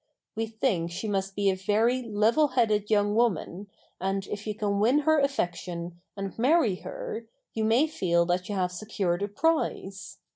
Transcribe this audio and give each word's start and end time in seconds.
We 0.35 0.47
think 0.47 0.89
she 0.89 1.07
must 1.07 1.35
be 1.35 1.51
a 1.51 1.55
very 1.55 2.01
level 2.01 2.47
headed 2.47 2.89
young 2.89 3.13
woman, 3.13 3.67
and 3.99 4.25
if 4.25 4.47
you 4.47 4.55
can 4.55 4.79
win 4.79 5.01
her 5.01 5.19
affection 5.19 6.01
and 6.17 6.35
marry 6.39 6.77
her 6.77 7.27
you 7.53 7.63
may 7.63 7.85
feel 7.85 8.25
that 8.25 8.49
you 8.49 8.55
have 8.55 8.71
secured 8.71 9.21
a 9.21 9.27
prize. 9.27 10.17